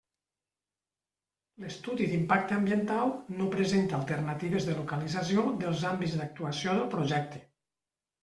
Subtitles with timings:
[1.65, 3.11] L'estudi d'impacte ambiental
[3.41, 7.43] no presenta alternatives de localització dels àmbits d'actuació del projecte.